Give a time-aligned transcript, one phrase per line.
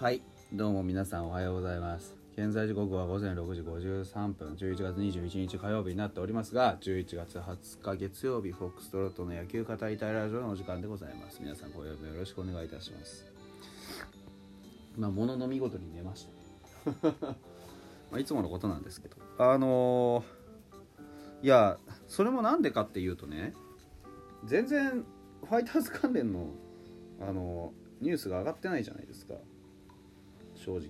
[0.00, 0.22] はい。
[0.52, 2.14] どうも皆さんおはようございます。
[2.34, 4.54] 現在時刻は午前6時53分。
[4.54, 11.40] 11月21日火曜日になっておりますが11月20日月曜日フォックストロットの野球語りたいラジオのお時間でございます。
[11.42, 13.26] 皆さん今夜もよろしくお願いいたします。
[14.96, 16.28] まあもの見事に寝まし
[17.02, 17.12] た。
[18.12, 19.16] まいつものことなんですけど。
[19.36, 21.76] あのー、いや
[22.06, 23.52] それもなんでかっていうとね
[24.44, 25.04] 全然
[25.42, 26.50] ファイターズ関連の
[27.20, 29.34] あのーニュースが上がってないじゃないですか。
[30.58, 30.88] 正直。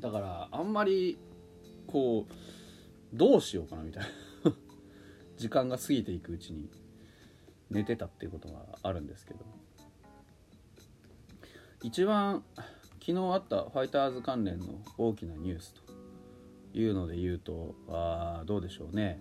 [0.00, 1.18] だからあんまり
[1.86, 4.08] こうどうしようかなみたいな。
[5.36, 6.68] 時間が過ぎていくうちに
[7.70, 9.44] 寝てたっていうことがあるんですけど。
[11.82, 12.42] 一番
[13.06, 15.74] 昨日あったファイターズ関連の大きなニュース
[16.72, 19.20] というので言うとあどうでしょうね。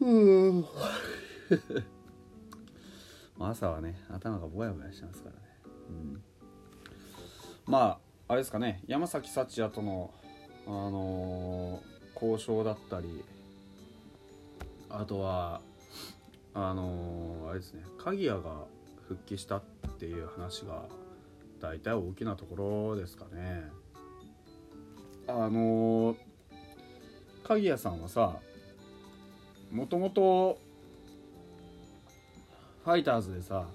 [0.00, 0.64] うん
[3.48, 5.40] 朝はね頭がぼやぼやしてますからね、
[5.88, 6.22] うん、
[7.66, 10.12] まああれですかね山崎幸也との、
[10.66, 13.24] あのー、交渉だったり
[14.88, 15.60] あとは
[16.54, 18.64] あのー、あれですね鍵谷が
[19.08, 19.62] 復帰したっ
[19.98, 20.84] ていう話が
[21.60, 23.64] 大体大きなところですかね。
[25.26, 26.16] あのー、
[27.44, 28.36] 鍵谷さんはさ
[29.70, 30.58] もともと
[32.84, 33.66] ファイターズでさ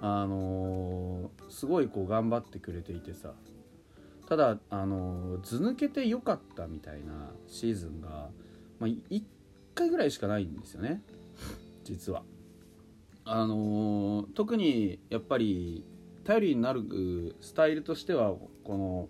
[0.00, 3.32] あのー、すごいこう頑張ってくれていてさ
[4.28, 8.28] ただ、あのー、図抜けてよかったみたいなシーズンが、
[8.78, 9.22] まあ、1
[9.74, 11.02] 回ぐらいしかないんですよね
[11.84, 12.22] 実は。
[13.24, 15.84] あのー、特にやっぱり
[16.24, 18.34] 頼りになるスタイルとしては
[18.64, 19.08] この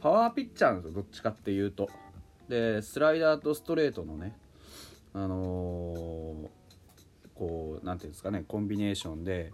[0.00, 1.88] パワーピッチャーなんですよどっちかっていうと。
[2.48, 4.36] でスライダーとストレートのね
[5.12, 6.50] あの
[7.38, 9.52] こう何ていうんですかねコンビネーションで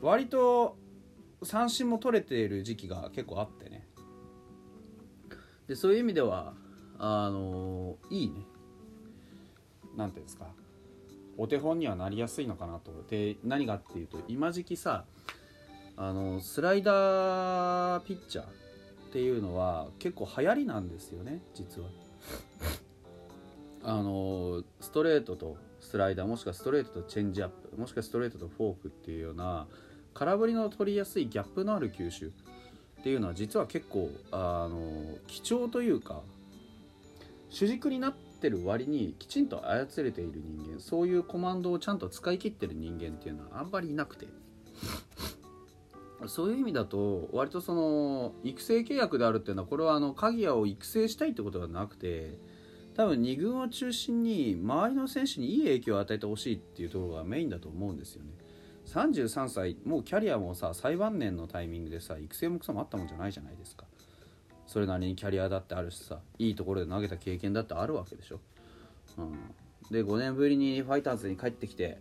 [0.00, 0.76] 割と
[1.42, 3.86] 三振も取れている時期が結構あってね。
[5.66, 6.54] でそういう意味では
[6.98, 8.34] あのいいね。
[9.96, 10.46] 何ていうんですか。
[11.38, 12.92] お手本にはなりやすいのかなと。
[13.10, 15.04] で何がっていうと今時期さ
[15.96, 18.48] あのスライダーピッチャーっ
[19.12, 21.88] ていうのは結構流行りなんですよね実は。
[23.82, 29.66] あのストレートとスライダーもしくはストレートとチェンジアップもしくはストレートとフォークっていうような
[30.14, 32.32] 空振りの取りやすいギャップのある球種っ
[33.04, 36.22] ていうのは実は結構あの貴重というか
[37.50, 44.26] 主軸になってる割にきちんと操れている人間そういうコマンドをちゃんと使い切ってる人間っていうのはあんまりいなくて。
[46.28, 52.38] そういう意味だと割とその育成契約であるっていうのはこれはあの鍵谷を育成したいってことではなくて
[52.96, 58.30] 多分2軍を中心に周りの選手にいい影響を与えてほしいっていうところがメインだと思うんですよね。
[58.86, 63.84] 33歳もうキャリアもさ最晩年のタイミングでさ育成もクソもあったもんじゃないじゃないですか。
[64.66, 68.40] それなりにキャリアだってあるしさいいところで投げた経験だってあるわけでしょ、
[69.18, 69.32] うん、
[69.90, 71.98] で5年ぶりにファイターズに帰ってきて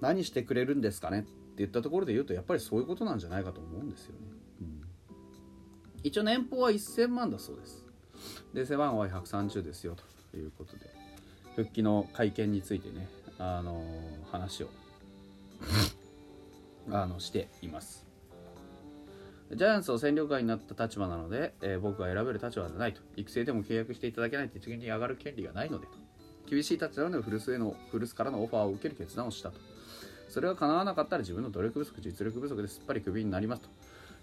[0.00, 4.31] 何してくれるんですかねって言ったところで言うとやっぱりそういうことなんじゃないかと思うんですよね。
[6.02, 7.84] 一応年俸は1000万だそうです。
[8.54, 9.96] で背番号は130ですよ
[10.30, 10.90] ということで。
[11.56, 13.08] 復帰の会見についてね
[13.38, 14.68] あのー、話を
[16.90, 18.06] あのしています。
[19.54, 23.02] ジャイアンツを戦力外になった立場なので、えー、僕は選べる立場ではないと。
[23.16, 25.92] 育成でも契約していただけないと一元に上がる権利がないのでと。
[26.48, 29.60] 厳しい立場で古巣への古巣からのオファーを受ける決断をしたと。
[30.30, 33.68] それが叶わなかったら自分の努力不足実力不足ですっぱりクビになりますと、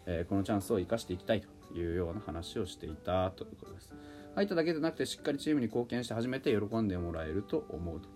[0.06, 3.94] えー、このチャンスを生かしていきたいというような話をしていたということです。
[4.36, 8.10] 入っただけでなくてしっかりチームに貢献して初めて喜んでもらえると思うと。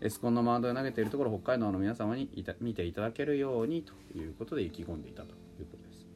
[0.00, 2.28] エスコンのマウンドで投げているところ北海道の皆様に
[2.60, 6.06] 見ていただけるようにということで意気込んでいたということです。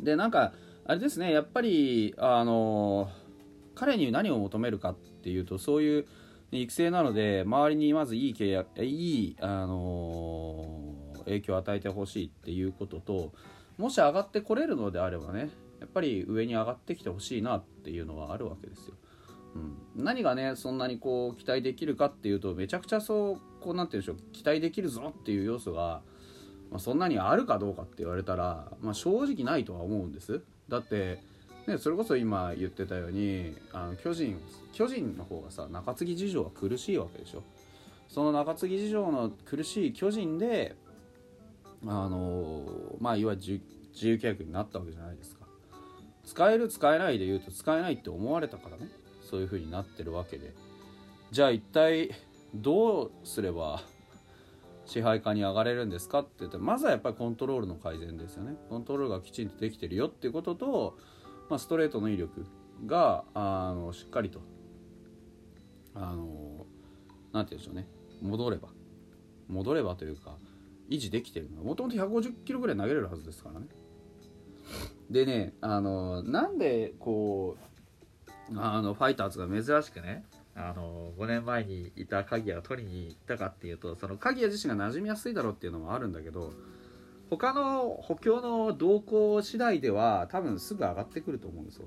[0.00, 0.52] でなんか
[0.84, 3.10] あれですねやっぱりあの
[3.74, 6.06] 彼に何を求めるかっていうとそういう
[6.52, 10.85] 育成なので周りにまずいい契約いい、あの
[11.26, 13.32] 影響を与えてほしいっていうことと
[13.78, 15.50] もし上がってこれるのであればね
[15.80, 18.94] やっぱり上に上がってきてほしいなっていうのはあるわけですよ。
[19.54, 19.58] う
[20.00, 26.02] ん、何がねそんなにこう期待できるかっていうとめちゃくちゃそうこうなんて言うんでしょう期待できるぞっていう要素が、
[26.70, 30.42] まあ、そんなにあるかどうかって言われたら、まあ、正直ないとは思うんです。
[30.68, 31.22] だって、
[31.66, 34.38] ね、それこそ今言ってたようにあの巨人
[34.72, 37.42] 巨人の方がさ中継ぎ事情は苦しいわけでしょ。
[38.08, 40.76] その中継ぎ事情の苦しい巨人で
[41.86, 43.62] あのまあいわゆる
[43.92, 45.46] 自由契約になったわけじゃないですか。
[46.24, 48.88] 使える使えないで言うと使えないって思われたからね。
[49.22, 50.54] そういう風になってるわけで。
[51.30, 52.10] じゃあ一体
[52.54, 53.82] どうすれば
[54.84, 56.20] 支配下に上がれるんですか？
[56.20, 58.56] って言ってまずはやっぱりコントロールの改善ですよね。
[58.68, 60.98] コントロールがきちんとできてるよっていうことと、
[61.48, 62.46] まあ、ストレートの威力
[62.86, 64.40] があのしっかりと
[65.94, 66.66] あの
[67.32, 67.88] なんて言うんでしょうね。
[68.22, 68.68] 戻れば。
[69.48, 70.36] 戻ればというか
[70.88, 71.62] 維持できてるの？
[71.62, 73.66] もともと150キロぐらい投げれるはずですからね
[75.10, 77.56] でねあのなんでこ
[78.50, 80.24] うあのファイターズが珍しくね
[80.54, 86.52] あの5年前にいた鍵谷を取りに行ったかっていうとその鍵谷自身が馴染みやすいだろうっていうのもあるんだけど
[87.28, 91.86] 他の補強の動向次第では多分すぐ上がってくると思うんですよ。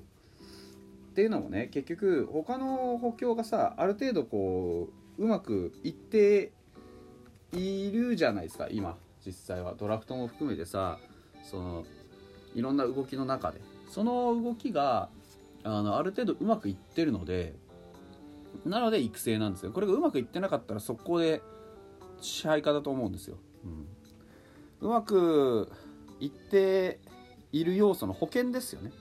[1.12, 6.52] っていうのもね結局他の補強がさある程度こううまくいって
[7.54, 9.76] いるじゃないですか今実際は。
[9.78, 11.00] ドラフトも含めてさ
[11.44, 11.86] その
[12.56, 13.62] いろんな動きの中で。
[13.90, 15.10] その動きが
[15.64, 17.56] あのある程度うまくいってるので
[18.66, 19.72] なので育成なんですよ。
[19.72, 21.42] これがうまくいってなかったら速攻で
[22.22, 23.38] 支配下だと思うんですよ、
[24.82, 25.72] うん、うまく
[26.20, 27.00] いって
[27.52, 28.92] いる要素の保険ですよね。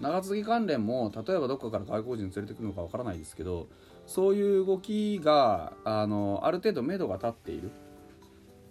[0.00, 3.68] 長続き関連も例えばどっかから外国人連れてくるのかわからないですけど
[4.12, 7.70] そういう動きがあのある程度目処が立っている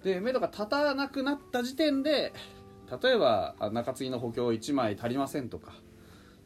[0.03, 2.31] で目処が立たなくなった時点で
[3.01, 5.73] 例えば中継ぎの補強1枚足りませんとか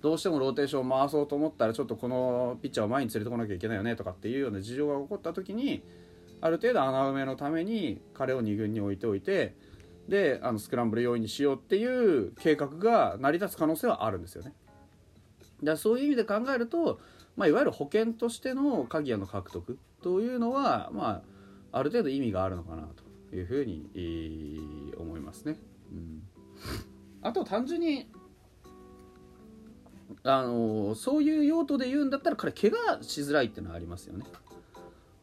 [0.02, 5.84] どうしてもローテーションを回そうと思ったらちょっとこのピッチャーを前に連れてこなきゃいけないよねとかっていうような事情が起こった時に
[6.40, 9.56] ある程度穴埋めのために彼を2軍に置いておいて
[10.08, 14.54] であのスクランブル要員にしようっていう計画が成り立つ可能性はあるんですよね。
[15.64, 17.00] だそういう意味で考えると、
[17.36, 21.24] まあ、いわゆる保険としての鍵谷の獲得というのは、ま
[21.72, 22.88] あ、ある程度意味があるのかな
[23.30, 25.58] というふうに、思いますね。
[25.92, 26.24] うん、
[27.22, 28.10] あと単純に
[30.24, 34.26] あのそういう用途で言うんだったら彼怪我しづらいっていうのはありますよね。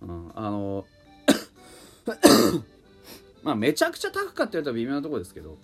[0.03, 0.87] うん、あの
[3.43, 5.59] まあめちゃくちゃ高かって言われたら微妙なとこですけど、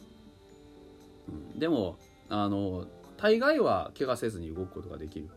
[1.29, 1.99] うん、でも
[2.29, 2.87] あの
[3.17, 5.29] 大概は怪我せずに動くことができる。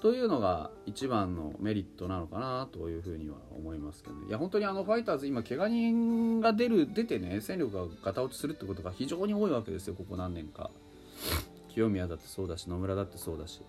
[0.00, 4.28] というのが一番のメリットなのかなというふうには思いますけどね。
[4.28, 10.70] いや本当にあのファイターズ今怪我人が出る出てね戦力がガタ落ちするってことが非常に多いわけですよここ何年か。
[11.68, 13.60] 清宮だってそうだし野村だってそうだし、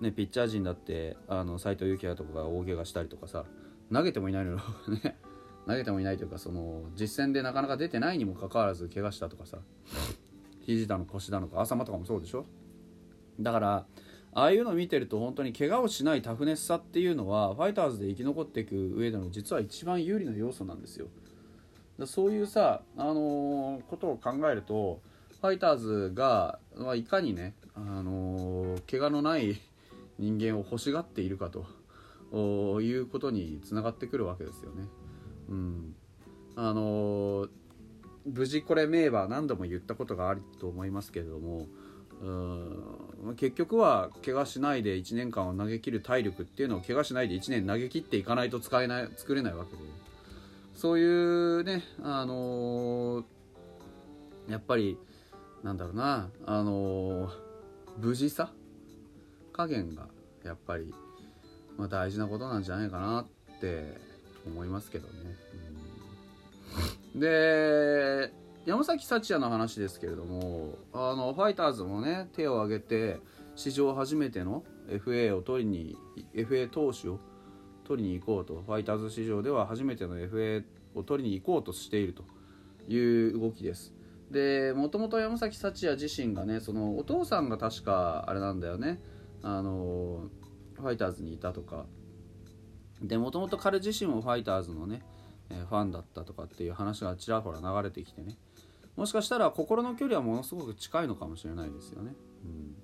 [0.00, 3.44] ね、ピッチャー陣だってあの斎藤佑樹とかが大怪我したりとかさ
[3.92, 4.60] 投げてもいないのよ。
[5.02, 5.16] ね。
[5.66, 9.58] 投げてもいないというかその実戦でなかなか出てないにもかかわらず怪我したとかさ。
[10.60, 12.44] 肘だの腰だのか朝間とかもそうでしょ。
[13.40, 13.86] だから
[14.34, 21.06] ああいうのを見てると本当に怪我をしないタフネスさっていうのはファイターズで生き残っていく上での実は一番有利な要素なんですよ
[22.06, 25.00] そういうさ、あのー、ことを考えると
[25.40, 29.60] ファイターズが、まあ、いかにね、あのー、怪我のない
[30.18, 34.88] 人間を欲しがっているかということにつながってくるわけですよね。
[35.48, 35.94] うん、
[36.56, 37.48] あのー、
[38.26, 41.66] 無事これ名馬何度も言ったことがあると思いますけれども
[42.22, 43.34] うん。
[43.36, 49.82] 結局は怪我しないで1年間を投げ切る体力っていうのを怪我しないで1年投げ切っていかないと使えない作れないわけで。
[50.74, 53.24] そういうねあのー、
[54.48, 54.98] やっぱり
[55.62, 57.30] なんだろうなあの
[57.98, 58.50] 無事さ
[59.52, 60.08] 加減が
[60.44, 60.92] やっぱり、
[61.78, 63.94] まあ、大事なことなんじゃないかなって
[64.46, 65.14] 思いますけどね。
[67.14, 68.32] うん、で
[68.66, 73.18] 山崎幸也の話ですけれどもあのファイターズもね手を挙げて
[73.56, 75.96] 史上初めての FA を取りに
[76.34, 77.20] FA 投手を
[77.84, 82.24] 取りに行こうとファイターズ史上では初めての FA を取りに行こうとしていると
[82.88, 82.98] い
[83.36, 83.92] う動きです。
[84.30, 89.00] でもともと山崎幸也自身がねそのお父さんが確かあれなんだよね
[89.42, 90.28] あの
[90.74, 91.84] ファイターズにいたとか
[93.02, 95.02] でもともと彼自身もファイターズのね、
[95.54, 98.36] えー、ファンだったとかっていう話がちらほら流れてきてね。
[98.96, 102.76] もしかしたら心の距離はものすごく近いのかもしれないですよね、うん、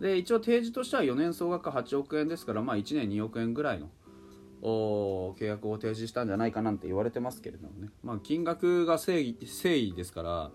[0.00, 3.88] で一応提示としては4年総額8億円ですからまあ1年2億円ぐらいの
[4.62, 10.50] 契約を提示したんじゃないかなんて言われてますけれどもね、まあ、金額が誠意誠意ですから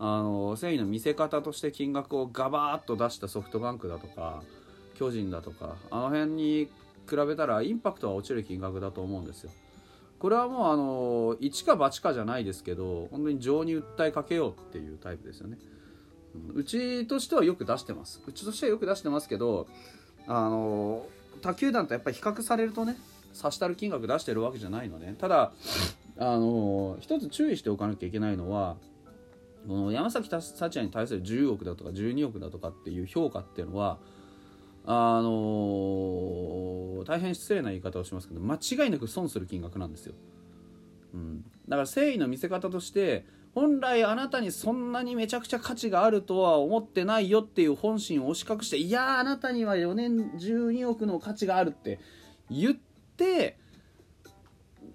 [0.00, 4.42] あの誠意の見せ方として金額をガバーッと出したソフトバンクだとか
[4.94, 6.68] 巨人だとかあの辺に
[7.08, 9.50] 比べたらインパクトは落ちる金額だと思うんですよ。
[10.24, 15.58] これはもうあの一か八かじゃないですけど本当に情に訴えかけようっていうタイプですよね。
[16.54, 18.22] うちとしてはよく出してます。
[18.26, 19.66] うちとしてはよく出してますけど
[20.26, 21.04] あの
[21.42, 22.96] 他球団とやっぱり比較されるとね
[23.34, 25.52] 差したる金額出してるわけじゃないのねただ
[26.16, 28.76] あの一つ注意しておかなきゃいけないのは
[29.68, 33.98] この山崎幸也に対する10億だとか12億だとかっていう評価っていうのは
[34.86, 40.14] あの大変失礼な言い方をしますけど間違いなく損する金額なんですよ、
[41.14, 43.24] うん、だから誠意の見せ方として
[43.54, 52.00] 本来あなたにそんなにめちゃくちゃ価値があるとは思ってないよっていう本心を押し隠していやあなたには4年12億の価値があるって
[52.50, 53.58] 言って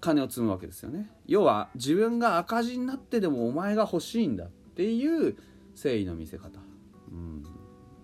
[0.00, 1.10] 金を積むわけですよね。
[1.26, 5.36] 要は自分が赤字になってでもお前が欲しいんだっていう
[5.74, 6.60] 誠意の見せ方、
[7.10, 7.44] うん、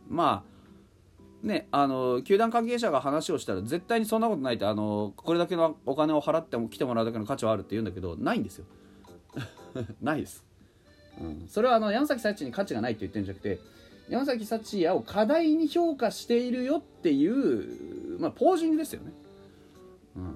[0.08, 0.55] まあ
[1.46, 8.64] ね、あの球団関係者が話をしたら絶対にそんなことないってあのこれだけのお金を払っても来てもらうだけの価値はあるって言うんだけどないんですよ。
[10.02, 10.44] ないです、
[11.20, 13.60] うん、それはあの山崎幸に価値がないって言ってるんじゃなくて
[14.08, 19.12] 山崎幸也を課題に評価しているよっていう、まあ、ポージングですよね、
[20.16, 20.34] うん、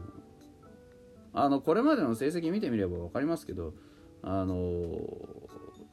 [1.33, 3.73] あのこれまでの成績見てみれば分かりますけど
[4.23, 4.57] あの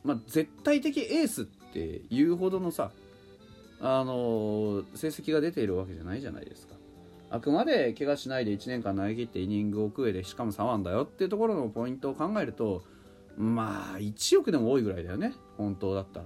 [0.03, 2.91] まあ、絶対的エースっていうほどのさ
[3.79, 6.75] あの成績が出ているわけじゃないじゃないですか。
[7.29, 12.84] あくまで怪我しないで1年間投げ切ってイニングを食えでしかも3安だよっていうところのポイントを考えると
[13.38, 15.34] まあ1億でも多いぐらいだよね。
[15.57, 16.25] 本当だったら。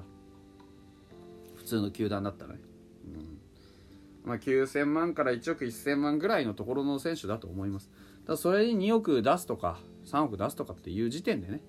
[1.55, 2.59] 普通の球団だったらね、
[3.05, 4.29] うん。
[4.29, 7.89] まあ、9000万から1億1000万ぐらいのところの選手だと思います。
[8.25, 11.61] ただそれに2億出すとか3億出すとかっていう時点でね、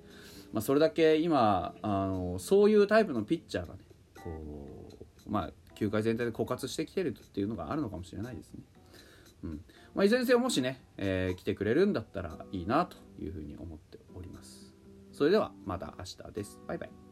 [0.53, 3.81] まあ、それだけ今あのそういうタイプのピッチャーがね
[4.23, 4.31] こ
[5.27, 8.63] うまあ球界全体で枯渇してきてるっていうのがあるのかもしれないですね。
[9.45, 9.61] うん
[9.95, 14.73] まあ、いずれにせよもしね、えー来てくれるんだったらいいなというふうに思っております。
[15.13, 16.61] それではまた明日です。
[16.67, 17.12] バイバイ。